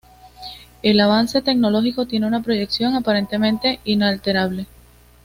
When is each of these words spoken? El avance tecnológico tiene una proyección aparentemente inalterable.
El 0.81 0.99
avance 0.99 1.43
tecnológico 1.43 2.07
tiene 2.07 2.25
una 2.25 2.41
proyección 2.41 2.95
aparentemente 2.95 3.79
inalterable. 3.83 4.65